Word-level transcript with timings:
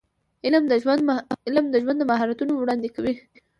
علم 1.47 1.65
د 1.73 1.75
ژوند 1.87 2.07
مهارتونه 2.11 2.53
وړاندې 2.55 2.89
کوي. 2.95 3.13